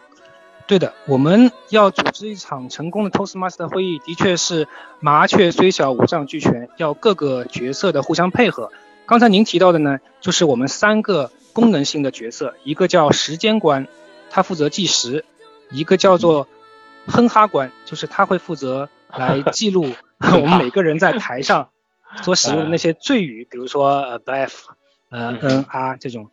[0.67, 4.67] 对的，我们要组织一场成功的 Toastmaster 会议，的确是
[4.99, 8.73] 麻雀虽小五脏俱全，要各个角色的互相配合。
[9.07, 13.87] 刚才您提到的呢，就是我们三个功能性的角色，一个叫时间官，
[14.29, 15.23] 他负责计时；
[15.71, 16.49] 一个叫做
[17.07, 21.69] 哼哈官，就是他会负责来记录 我们每个人在台上
[22.23, 24.71] 所使用的那些醉语，比如说呃 f
[25.11, 26.31] 呃 NR 这种。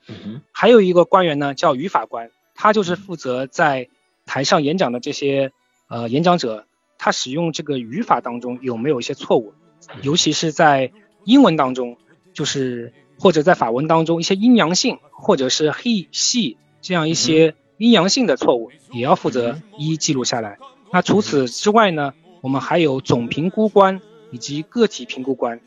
[0.51, 3.89] 还有一个官员呢，叫语法官，他就是负责在
[4.25, 5.51] 台上演讲的这些
[5.87, 6.65] 呃演讲者，
[6.97, 9.53] 他使用这个语法当中有没有一些错误，
[10.01, 10.91] 尤其是在
[11.25, 11.97] 英文当中，
[12.33, 20.57] 就是或者在法文当中一些阴阳性或者是 he she 这样一些阴阳性的错误，也要负责一一记录下来。
[20.91, 25.59] 那除此之外呢，我们还有总评估官以及个体评估官，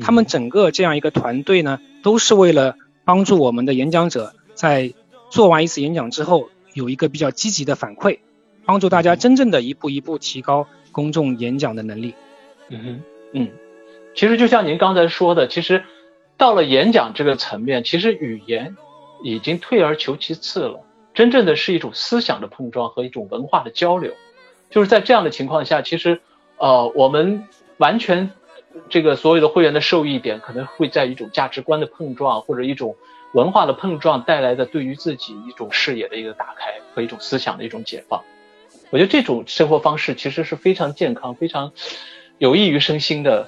[0.00, 4.92] 他们整个这样一个团队呢，都是为了帮助我们的演讲者在
[5.30, 6.48] 做完一次演讲之后。
[6.72, 8.20] 有一个比较积极的反馈，
[8.64, 12.14] 帮助大家真正的一步一步提高公众演讲的能力。
[12.68, 13.50] 嗯嗯，
[14.14, 15.82] 其实就像您刚才说的，其实
[16.36, 18.76] 到了演讲这个层面，其实语言
[19.24, 20.80] 已经退而求其次了，
[21.12, 24.12] 真正的是一种思想的碰撞和一种文化的交流。
[24.70, 26.20] 就是在这样的情况下，其实
[26.56, 28.30] 呃，我们完全
[28.88, 32.96] 这个所有的会员的受益点，可能会在一种价值观的碰撞或者一种。
[33.32, 38.24] 文化的碰撞带来的对于自己一种视野的一个打开和一种思想的一种解放，
[38.90, 41.70] 我觉得这种生活方式其实是非常健康、非常
[42.38, 43.46] 有益于身心的。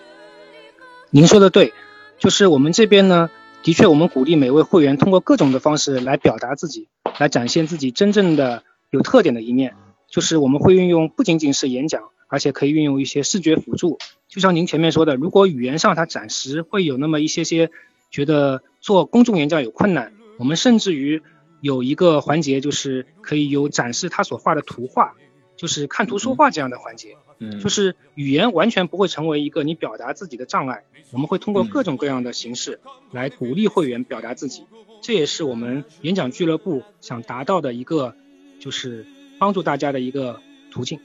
[1.11, 1.72] 您说的对，
[2.16, 3.28] 就是我们这边呢，
[3.64, 6.87] 的确我们鼓励每位会员通过各种的方式来表达自己，
[7.18, 9.74] 来展现自己真正的有特点的一面。
[10.06, 13.98] 就是我们会运用不仅仅是演讲，而且可以运用一些视觉辅助。
[14.33, 17.71] 就像您前面说的，如果语言上它暂时会有那么一些些
[18.11, 18.62] 觉得。
[18.83, 21.23] 做公众演讲有困难，我们甚至于
[21.61, 25.14] 有一个环节就是可以有展示他所画的图画，
[25.57, 27.16] 就是看图说话这样的环节。
[27.38, 32.81] 嗯，就是语言完全不会成为一个你表达自己的障碍，我们会通过各种各样的形式
[33.12, 34.64] 来鼓励会员表达自己，
[35.01, 38.16] 这也是我们演讲俱乐部想达到的一个，
[38.59, 39.07] 就是
[39.38, 40.40] 帮助大家的一个
[40.73, 40.99] 途径。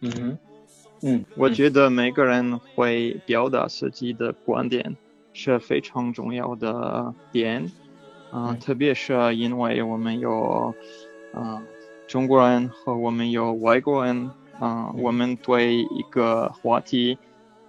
[0.00, 0.38] 嗯
[1.06, 4.96] 嗯，我觉得每个人会表达自己的观点
[5.32, 7.70] 是非常重要的点，
[8.32, 10.74] 啊，特别是因为我们有
[11.32, 11.62] 啊
[12.08, 14.30] 中国人和我们有外国人。
[14.58, 17.18] 啊，我们对一个话题，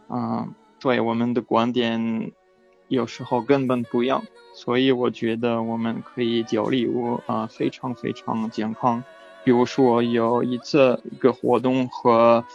[0.08, 0.48] 啊，
[0.80, 2.32] 对我们的观点
[2.88, 4.24] 有时候根本不一样，
[4.54, 9.04] 所以我觉得我们可以交流啊，非常非常健康。
[9.44, 12.46] 比如说有一次一个活动和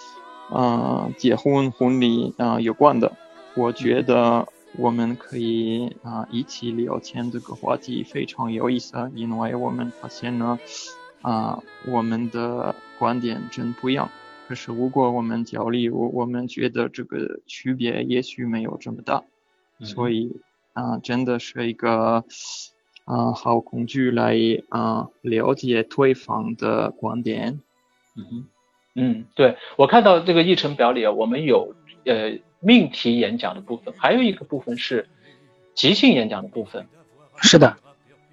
[0.51, 3.13] 啊结婚婚礼啊有关的，
[3.55, 10.59] 我觉得我们可以啊一起聊天这个话题非常有意思，因为我们发现呢
[11.21, 14.11] 啊我们的观点真不一样。
[14.49, 19.23] 可是，如果我们交流，我们觉得这个区别也许没有这么大，
[19.81, 20.43] 所以
[20.75, 22.25] 啊，真的是一个
[23.05, 24.37] 啊好工具来
[24.69, 27.61] 啊了解对方的观点。
[28.15, 28.47] 嗯
[28.95, 31.75] 嗯，对我看到这个议程表里，我们有
[32.05, 35.09] 呃命题演讲的部分，还有一个部分是
[35.75, 36.87] 即兴演讲的部分。
[37.37, 37.77] 是的，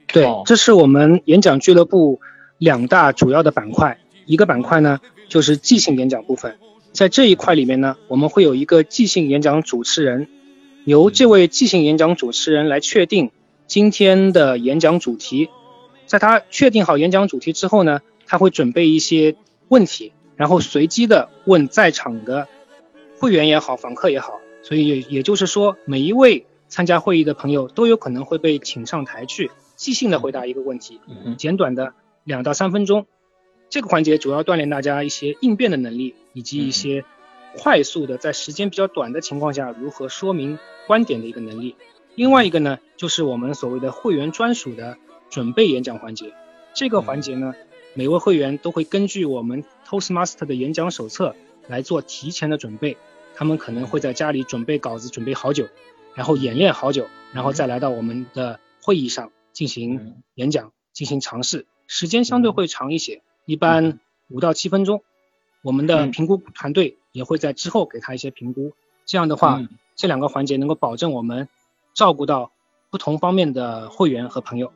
[0.08, 2.20] 对，这是我们演讲俱乐部
[2.58, 5.00] 两大主要的板块，一个板块呢。
[5.30, 6.58] 就是即兴演讲部分，
[6.92, 10.28] 在这一块里面呢，我们会有一个即兴演讲主持人，
[10.86, 13.30] 由这位即兴演讲主持人来确定
[13.68, 15.52] 今天的演讲主题。
[16.08, 19.36] 在他确定好演讲主题之后呢，他会准备一些
[19.68, 22.48] 问题，然后随机的问在场的
[23.18, 24.40] 会员也好，访客也好。
[24.62, 31.02] 所以也也就是说，每一位参加会议的朋友都有可能会被请上台去即兴的回答一个问题，
[31.38, 33.06] 简短的两到三分钟。
[33.70, 37.04] 这个环节主要锻炼大家一些应变的能力，以及一些
[37.58, 41.76] 快速的在时间比较短的情况下如何说明观点的一个能力。
[42.16, 44.96] 另外一个呢，就是我们所谓的会员专属的
[45.30, 46.34] 准备演讲环节。
[46.74, 47.54] 这个环节呢，
[47.94, 51.36] 每位会员都会根据我们 Toastmaster 的演讲手册
[51.68, 52.96] 来做提前的准备。
[53.36, 55.68] 他们可能会在家里准备稿子，准备好久，
[56.14, 61.66] 然后演练好久，然后再来到我们的会议上进行演讲，进行尝试。
[61.88, 63.24] 时间相对会长一些。
[63.46, 65.02] 一般五到七分钟，
[65.64, 68.74] 我们的评估团队也会在之后给他一些评估。
[69.06, 69.62] 这样的话，
[69.96, 71.48] 这两个环节能够保证我们
[71.96, 72.52] 照顾到
[72.92, 74.72] 不同方面的会员和朋友。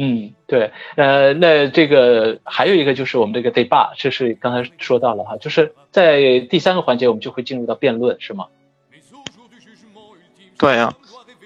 [0.00, 8.46] 嗯，对，呃，那这个还有一个就是我们这个 debate，这是刚才说到了哈，就是在第三个环节我们就会进入到辩论，是吗？
[10.56, 10.94] 对啊，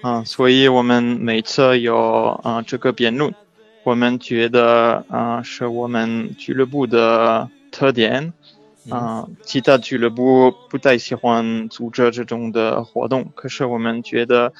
[0.03, 3.33] 啊，所以我们每次有啊这个辩论。
[3.83, 8.33] 我们觉得啊，是我们俱乐部的特点
[8.89, 9.27] 啊。
[9.41, 14.53] 其他俱乐部不太喜欢组织这种的活动，可是我们觉得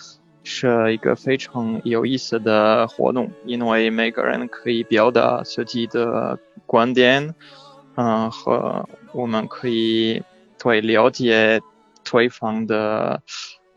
[0.43, 7.34] 是一个非常有意思的活动，因为每个人可以表达自己的观点，
[7.95, 10.21] 嗯，和我们可以
[10.62, 11.62] 对了解
[12.03, 13.21] 对方的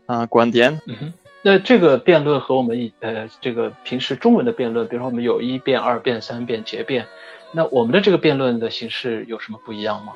[0.05, 0.81] 啊观点。
[0.87, 7.05] 嗯那这个辩论和我们呃这个平时中文的辩论，比如说我们有一辩、二辩、三辩、结辩，
[7.53, 10.13] 那我们的这个辩论的形式有什么不一样吗？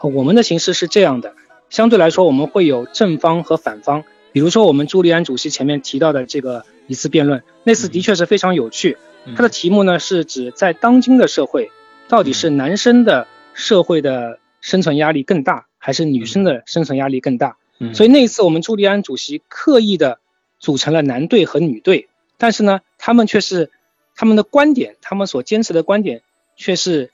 [0.00, 1.34] 我们的形式是这样的，
[1.70, 4.02] 相对来说我们会有正方和反方。
[4.32, 8.96] 比如说我们朱利安主席前面提到的这个一次辩论，那次的确是非常有趣。
[9.36, 11.70] 它的题目呢是指在当今的社会，
[12.08, 17.56] 到底是男生的社会的生存压力更大，还是女生的生存压力更大？
[17.94, 20.18] 所以那一次我们朱利安主席刻意的。
[20.60, 23.70] 组成了男队和女队，但是呢，他们却是
[24.16, 26.22] 他们的观点，他们所坚持的观点
[26.56, 27.12] 却是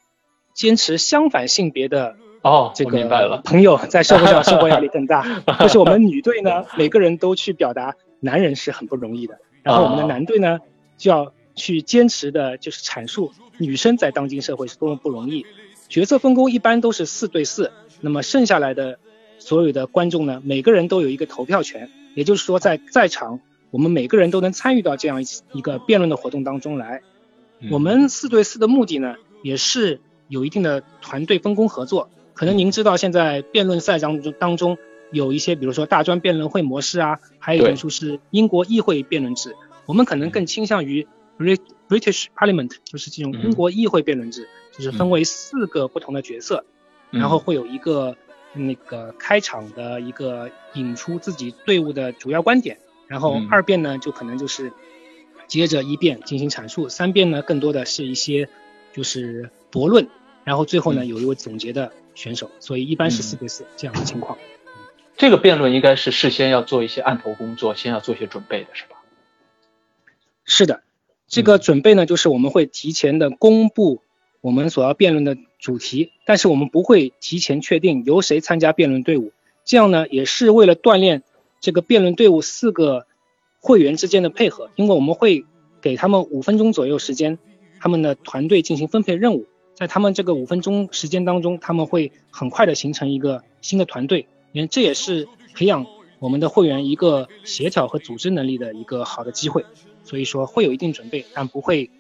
[0.55, 5.24] 坚持相反性别的哦，这个朋友在社会上生活压力更大。
[5.59, 10.61] 但是我们女队呢，每个人都去表达男人是很不容易的，然后我们的男队呢
[10.98, 15.46] 就要去坚持的，就是阐述女生在当今社会是多么不容易。
[15.88, 18.98] 角色分工一般都是四对四，那么剩下来的
[19.38, 21.88] 所有的观众呢，每个人都有一个投票权。
[22.14, 27.00] 也就是说，在在场，我们每个人都能参与到这样一个辩论的活动当中来。
[27.70, 32.11] 我们四对四的目的呢，也是有一定的团队分工合作。
[32.35, 34.77] 可能您知道，现在辩论赛当中当中
[35.11, 39.55] 有一些，比如说大专辩论会模式啊，还有一种就是英国议会辩论制。
[39.87, 41.07] 我们可能更倾向于
[41.38, 46.64] British Parliament，就是这种英国议会辩论制，就是分为四个不同的角色，
[47.11, 48.16] 然后会有一个。
[48.57, 54.73] 那个开场的一个引出自己队伍的主要观点，然后二辩呢就可能就是
[55.49, 58.49] 接着一辩进行阐述，三辩呢更多的是一些
[58.92, 60.07] 就是驳论，
[60.44, 64.38] 然后最后呢有一位总结的选手，所以一般是四对四这样的情况。
[65.16, 68.96] 这个辩论应该是事先要做一些案头工作，先要做一些准备的是吧？
[70.44, 70.83] 是的，
[71.29, 74.03] 这个准备呢，就是我们会提前的公布
[74.40, 79.33] 我们所要辩论的主题，但是我们不会提前确定由谁参加辩论队伍。
[79.64, 81.22] 这样呢，也是为了锻炼
[81.61, 83.07] 这个辩论队伍四个
[83.61, 85.46] 会员之间的配合，因为我们会
[85.81, 87.38] 给他们五分钟左右时间，
[87.81, 95.87] 他们的团队进行分配任务，在他们这个五分钟时间当中，他们会很快的形成一个新的团队，因为这也是培养
[96.19, 99.65] 我们的会员一个协调和组织能力的一个好的机会。
[100.05, 101.91] 所以说会有一定准备，但不会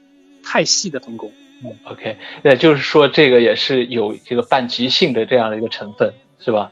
[0.42, 1.32] 太细的分工。
[1.64, 6.70] 嗯，OK，那就是说这个也是有这个半即兴的这样的一个成分，是吧？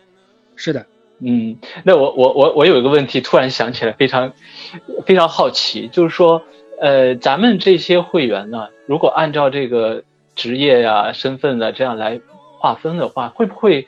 [0.57, 0.85] 是的，
[1.21, 4.35] 嗯，那我我我我有一个问题突然想起来，非常
[5.07, 6.43] 非常好奇，就是说，
[6.79, 12.21] 呃，咱们这些会员呢，如果按照这个职业呀、身份呢这样来
[12.59, 13.87] 划分的话，会不会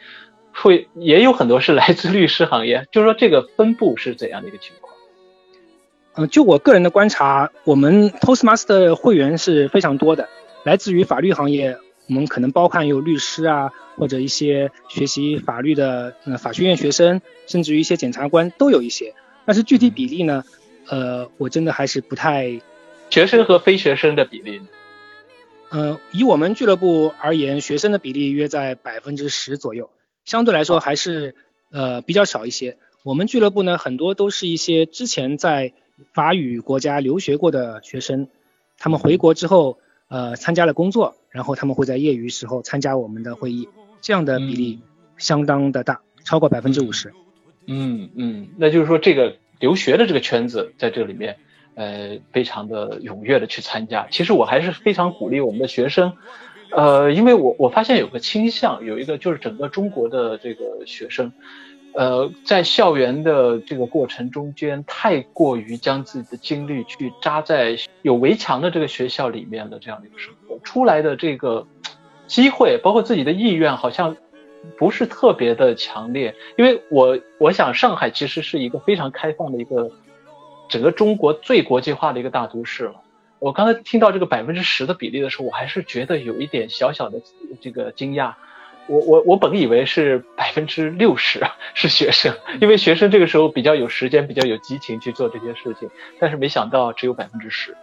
[0.52, 2.86] 会也有很多是来自律师行业？
[2.92, 4.94] 就是说这个分布是怎样的一个情况？
[6.16, 10.28] 嗯，就我个人的观察，我们 Toastmaster 会员是非常多的，
[10.62, 11.76] 来自于法律行业。
[12.06, 19.14] 我们可能包含有律师啊，或者一些学习法律的呃法学院学生，甚至于一些检察官都有一些。
[19.46, 20.44] 但是具体比例呢，
[20.88, 22.60] 呃，我真的还是不太。
[23.08, 24.60] 学生和非学生的比例？
[25.74, 29.90] 嗯，以我们俱乐部而言，学生的比例约在百分之十左右，
[30.24, 31.34] 相对来说还是
[31.70, 32.78] 呃比较少一些。
[33.02, 35.72] 我们俱乐部呢，很多都是一些之前在
[36.12, 38.28] 法语国家留学过的学生，
[38.78, 39.76] 他们回国之后。
[40.06, 43.68] 呃，参加了工作，然后他们会在业余时候参加我们的会议，
[44.02, 44.78] 这样的比例
[45.16, 47.12] 相当的大，超过百分之五十。
[47.66, 51.38] 嗯嗯，那就是说这个留学的这个圈子在这里面，
[51.74, 54.06] 呃，非常的踊跃的去参加。
[54.10, 56.12] 其实我还是非常鼓励我们的学生，
[56.70, 61.32] 呃，因为我我发现有个倾向，有一个就是整个中国的这个学生。
[61.96, 71.64] 呃，在校园的这个过程中间，太过于将自己的精力去扎在有围墙的这个学校里面的这样的一个生活，出来的这个
[72.26, 74.16] 机会，包括自己的意愿，好像
[74.76, 76.34] 不是特别的强烈。
[76.58, 79.88] 因为我我想，上海其实是一个非常开放的一个
[80.68, 82.94] 整个中国最国际化的一个大都市了。
[83.38, 87.20] 我刚才听到这个百分之十的比例的时候，我还是觉得有一点小小的
[87.60, 88.34] 这个惊讶。
[88.86, 95.88] 我我我本以为是百分之六十是学生，因为学生这个时候比较有时间，比较有激情去做这些事情，
[96.20, 97.74] 但是没想到只有百分之十。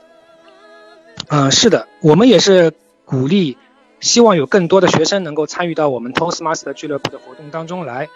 [1.27, 3.57] 嗯，是的，我们也是鼓励，
[3.99, 8.07] 希望有更多的学生能够参与到我们 Toastmaster 俱乐部的活动当中来。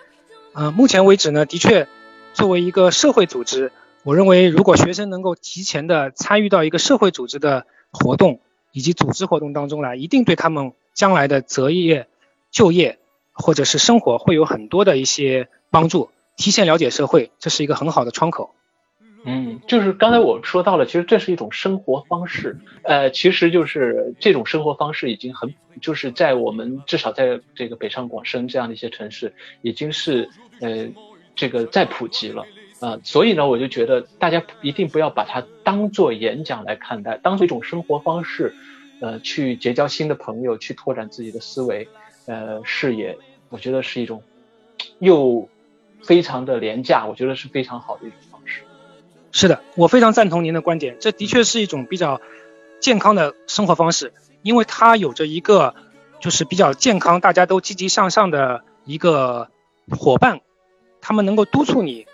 [0.54, 1.88] 嗯，目前为止呢，的确，
[2.34, 3.72] 作为一个社会组织，
[4.06, 8.40] 我认为如果学生能够提前的参与到一个社会组织的活动
[8.72, 12.08] 以及组织活动当中来，一定对他们将来的择业。
[12.52, 13.00] 就业
[13.34, 18.56] 或者是生活会有很多的一些帮助，提前了解社会，这是一个很好的窗口。
[19.26, 22.60] 嗯，就是刚才我说到了，其实这是一种生活方式。
[22.84, 30.30] 呃，其实就是这种生活方式已经很，就是在我们至少在这个北上广深这样的一些城市，已经是
[30.62, 30.88] 呃
[31.36, 32.46] 这个在普及了
[32.86, 33.00] 啊。
[33.04, 38.54] 所以呢，我就觉得大家一定不要把它当做演讲来看待，当做一种生活方式，
[39.02, 41.88] 呃，去结交新的朋友，去拓展自己的思维。
[42.28, 43.18] 呃，视野，
[43.50, 44.24] 我觉得是一种
[44.98, 45.48] 又
[46.02, 48.62] 非常的廉价，我觉得是非常好的一种方式。
[49.32, 52.20] 是的，我非常赞同您的观点，这的确是一种比较
[52.80, 55.76] 健康的生活方式，因为它有着一个
[56.20, 59.50] 就是比较健康、大家都积极向上的一个
[59.92, 60.42] 伙伴，
[61.02, 62.08] 他们能够督促你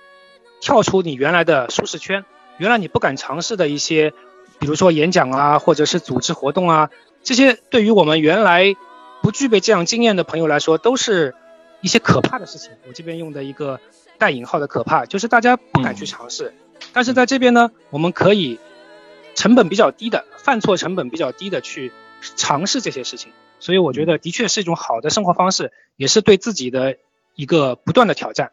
[0.62, 2.24] 跳出你原来的舒适圈，
[2.58, 4.14] 原来你不敢尝试的一些，
[4.60, 6.90] 比如说演讲啊，或者是组织活动啊，
[7.24, 8.76] 这些对于我们原来。
[9.24, 11.36] 不具备这样经验的朋友来说，都是
[11.82, 12.72] 一些可怕的事情。
[12.88, 13.80] 我这边用的一个
[14.18, 16.56] 带引号的可怕，就是大家不敢去尝试。
[16.92, 18.60] 但是在这边呢，我们可以
[19.36, 21.92] 成本比较低的，犯错成本比较低的去
[22.36, 23.32] 尝试这些事情。
[23.60, 26.98] 所以我觉得的确是一种好的生活方式，也是对自己的
[27.36, 28.50] 一个不断的挑战。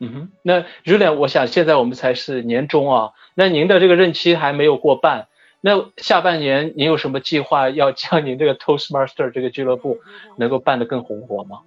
[0.00, 5.28] 嗯哼，那 Julian，我想现在我们才是年终啊，那您的这个任期还没有过半。
[5.60, 10.00] 那下半年您有什么计划要将您这个 Toastmaster 这个俱乐部
[10.36, 11.60] 能够办得更红火吗？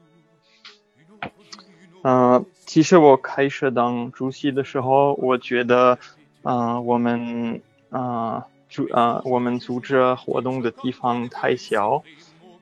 [2.01, 5.99] 嗯，其实我开始当主席的时候，我觉得，
[6.41, 7.61] 嗯，我们，
[7.91, 12.03] 啊，组，啊，我们组织活动的地方太小，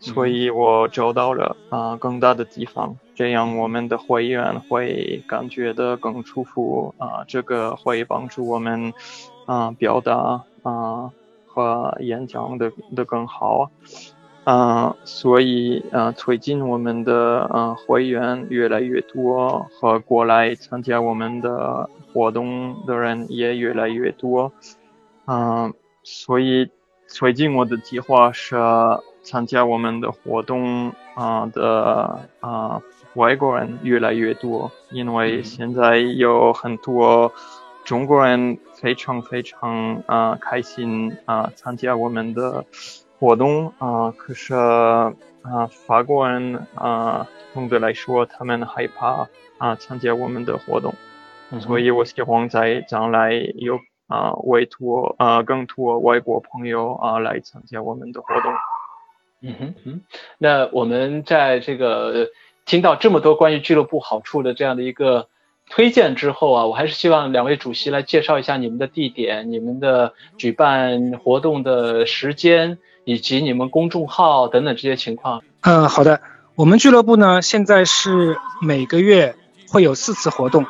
[0.02, 8.92] 所以我找到了啊更大的地方，这样我们的会员会感觉的更舒服，啊，这个会帮助我们，
[9.46, 10.44] 啊，表达。
[10.64, 11.12] 啊，
[11.48, 13.72] 和演讲的的更好。
[14.44, 24.52] 啊，所以啊，最近我们的啊会员越来越多，和过来参加我们的活动的人也越来越多。
[25.26, 25.74] 啊，
[26.04, 26.70] 所以
[27.08, 28.56] 最近我的计划是
[29.24, 32.82] 参加我们的活动啊的啊
[33.16, 37.32] 外国人越来越多，因为现在有很多
[37.84, 42.66] 中国人非常非常啊开心啊参加我们的。
[43.22, 50.92] 活动啊，可是啊，法国人啊，总的来说，他们害怕啊参加我们的活动，
[51.60, 58.52] 所以我希望在将来有啊委托啊更多外国朋友啊来参加我们的活动。
[59.42, 60.02] 嗯哼嗯，
[60.38, 62.30] 那我们在这个
[62.66, 65.28] 听到这么多关于俱乐部好处的这样的一个
[65.70, 72.78] 推荐之后啊，我还是希望两位主席来介绍一下你们的地点、你们的举办活动的时间。
[73.04, 75.42] 以及你们公众号等等这些情况。
[75.62, 76.22] 嗯，好的。
[76.54, 79.36] 我们俱乐部呢，现在是每个月
[79.70, 80.68] 会有四次活动，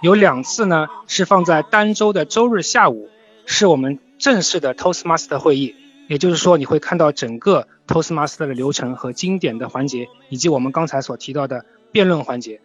[0.00, 3.10] 有两次呢是放在单周的周日下午，
[3.44, 5.74] 是我们正式的 Toastmaster 会议。
[6.08, 12.60] 也就是说，你会看到整个 Toastmaster 的流程和经典的环节，以及我们刚才所提到的辩论环节。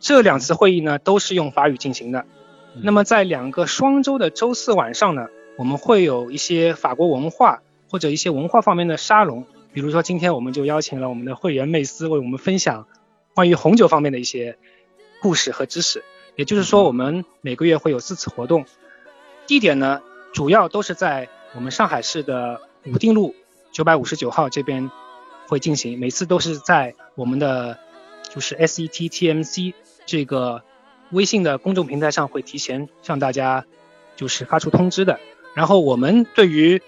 [0.00, 2.24] 这两次会议呢，都是用法语进行的。
[2.82, 7.62] 那么在两个双周的周四晚上呢，我们会有一些法国文化。
[7.90, 12.86] 或者一些文化方面的沙龙，比如说今天我们就邀请了我们的会员妹斯为我们分享
[13.34, 14.56] 关于红酒方面的一些
[15.20, 16.02] 故事和知识。
[16.34, 18.64] 也就是说，我们每个月会有四次活动，
[19.46, 20.00] 地点呢
[20.32, 23.34] 主要都是在我们上海市的武定路
[23.70, 24.90] 九百五十九号这边
[25.48, 27.78] 会进行，每次都是在我们的
[28.32, 29.74] 就是 S E T T M C
[30.04, 30.62] 这个
[31.10, 33.64] 微信的公众平台上会提前向大家
[34.16, 35.20] 就是发出通知的。
[35.54, 36.80] 然后我们对于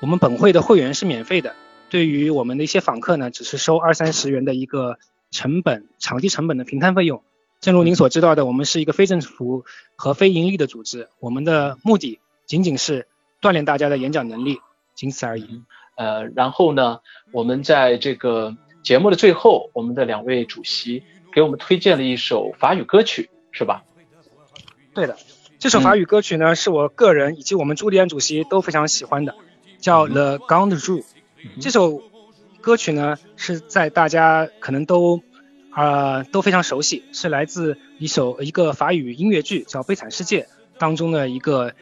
[0.00, 1.54] 我们本会的会员是免费的，
[1.90, 4.98] 对于我们的一些访客呢，只是收二三十元的一个
[5.30, 7.22] 成本，场地成本的平摊费用。
[7.60, 9.64] 正如您所知道的，我们是一个非政府
[9.96, 13.06] 和非盈利的组织，我们的目的仅仅是
[13.40, 14.60] 锻炼大家的演讲能力，
[14.94, 15.62] 仅此而已。
[15.96, 17.00] 呃，然后呢，
[17.32, 23.84] 我们在这个节目的最后，我们的两位主席给我们推荐了一首法语歌曲，是吧？
[24.94, 25.16] 对的，
[25.58, 29.34] 这首法语歌曲呢，是我个人以及我们朱利安主席都非常喜欢的。
[29.78, 31.04] 叫《The g o n d r u
[31.60, 32.02] 这首
[32.62, 35.20] 歌曲呢是在大家可能都
[35.70, 40.42] 啊都非常熟悉，是来自一首一个法语音乐剧叫《悲惨世界》
[40.78, 41.74] 当中的一个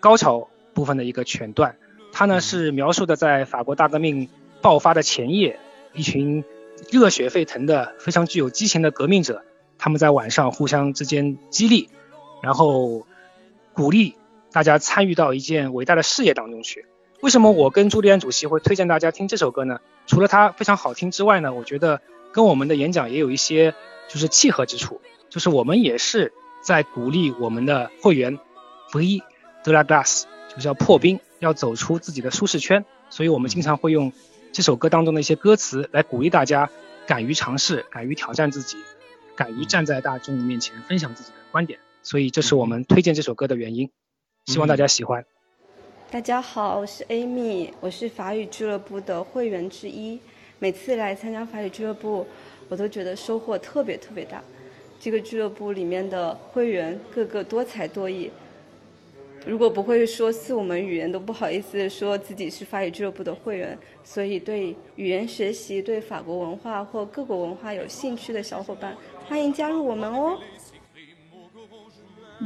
[0.00, 1.76] 高潮部分的一个全段。
[2.18, 4.30] 它呢是描述的在法国大革命
[4.62, 5.60] 爆发的前夜，
[5.92, 6.46] 一群
[6.90, 9.44] 热血沸腾的、非常具有激情的革命者，
[9.76, 11.90] 他们在晚上互相之间激励，
[12.42, 13.06] 然后
[13.74, 14.16] 鼓励
[14.50, 16.86] 大家参与到一件伟大的事业当中去。
[17.20, 19.80] 为什么我跟朱利安主席会推荐大家听这首歌呢？
[20.06, 22.00] 除了它非常好听之外呢，我觉得
[22.32, 23.74] 跟我们的演讲也有一些
[24.08, 28.38] 就是契合之处，就是我们也是在鼓励我们的会员
[28.90, 29.20] ，free
[29.62, 32.84] de la glace，就是要破冰，要走出自己的舒适圈。
[33.10, 34.12] 所以我们经常会用
[34.52, 36.70] 这首歌当中的一些歌词来鼓励大家，
[37.06, 38.78] 敢于尝试，敢于挑战自己，
[39.36, 41.78] 敢于站在大众面前分享自己的观点。
[42.02, 43.90] 所以这是我们推荐这首歌的原因，
[44.44, 45.24] 希望大家喜欢。
[46.08, 50.20] 大家好，我是 Amy，我是法语俱乐部的会员之一。
[50.60, 52.26] 每次来参加法语俱乐部，
[52.68, 54.42] 我都觉得收获特别特别大。
[54.98, 58.30] 这个俱乐部里面的会员个个多才多艺，
[59.46, 63.78] 如果不会说四五门语言，都不好意思说自己是法语俱乐部的会员。
[64.02, 68.96] 所以，对语言学习、对法国文化或各国文化有兴趣的小伙伴，
[69.28, 70.36] 欢迎加入我们哦。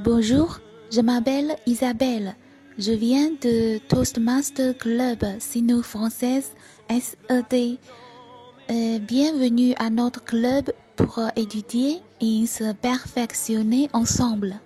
[0.05, 2.35] Bonjour，je m'appelle Isabelle。
[2.79, 6.51] Je viens de Toastmaster Club Sino-Française
[6.89, 7.79] SED.
[9.01, 14.61] bienvenue à notre club pour étudier et se perfectionner ensemble.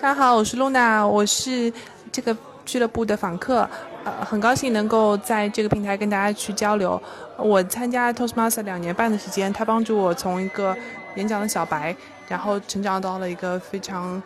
[0.00, 1.72] 大家好，我是露娜，我是
[2.12, 3.68] 这个俱乐部的访客，
[4.04, 7.00] 呃，很高兴能够在这个平台跟大家去交流。
[7.36, 10.76] 我参加 Toastmaster 两年半的时间，它帮助我从一个
[11.16, 11.96] 演讲的小白，
[12.28, 14.22] 然后成长到了一个非常。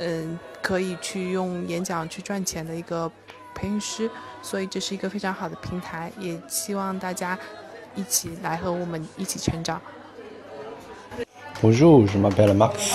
[0.00, 3.10] 嗯，可以去用演讲去赚钱的一个
[3.52, 4.10] 培训师，
[4.40, 7.36] 所以这是一个非常好的平台，也希望大家
[7.96, 9.80] 一起来和我们一起成长。
[11.60, 12.92] Bonjour, je m'appelle Max.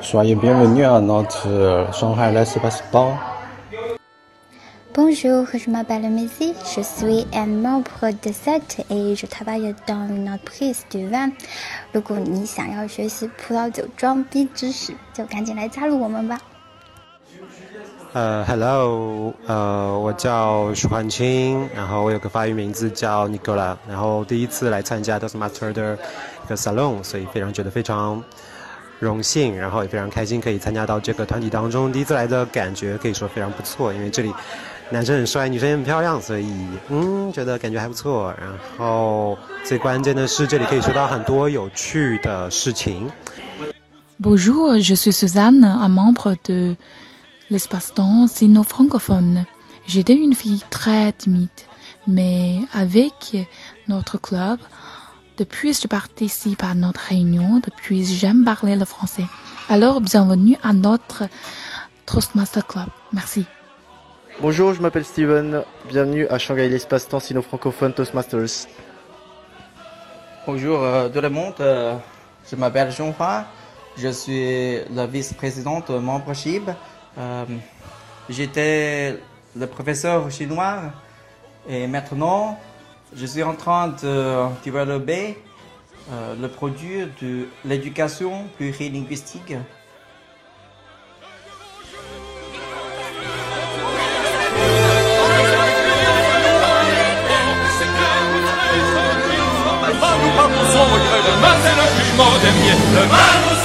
[0.00, 3.18] Soyez bienvenue à notre Shanghai Lesbian Bar.
[4.94, 10.28] Bonjour, je m'appelle Messi, je suis un membre de cette et je travaille dans une
[10.28, 11.32] entreprise du vin.
[11.92, 16.38] 如果你想要学习葡萄酒装逼知识，就赶紧来加入我们吧。
[18.14, 25.98] 呃，Hello，呃，我叫徐焕清，然后我有个法语名字叫 Nicola，然后第一次来参加 Toastmaster 的
[26.44, 28.22] 一个 salon，所以非常觉得非常
[28.98, 31.92] 荣幸，然后也非常开心可以参加到这个团体当中。
[31.92, 34.32] 第一次来的感觉可以说非常不错，因为这里
[34.90, 36.52] 男生很帅，女生也很漂亮，所以
[36.88, 38.34] 嗯，觉得感觉还不错。
[38.40, 43.10] 然后最关键的是这里可以学到很多有趣的事情。
[44.20, 46.74] Bonjour, je suis Suzanne, un membre de
[47.50, 49.44] l'espace-temps sino-francophone.
[49.86, 51.48] J'étais une fille très timide,
[52.04, 53.46] mais avec
[53.86, 54.58] notre club,
[55.38, 59.24] depuis je participe à notre réunion, depuis j'aime parler le français.
[59.68, 61.24] Alors bienvenue à notre
[62.06, 62.88] Toastmaster Club.
[63.12, 63.46] Merci.
[64.40, 65.62] Bonjour, je m'appelle Steven.
[65.88, 68.66] Bienvenue à Shanghai l'espace-temps sino-francophone Toastmasters.
[70.46, 71.96] Bonjour euh, tout le monde, euh,
[72.50, 73.46] je m'appelle Jean-Hua.
[73.96, 76.68] Je suis le vice-président de membership.
[77.16, 77.44] Euh,
[78.28, 79.18] J'étais
[79.56, 80.82] le professeur chinois
[81.68, 82.58] et maintenant
[83.16, 85.38] je suis en train de développer
[86.12, 89.54] euh, le produit de l'éducation plurilinguistique.
[99.86, 100.86] Le mal, nous pas besoin,
[101.24, 102.80] le mal, c'est le jugement des miens.
[102.94, 103.57] Le mal,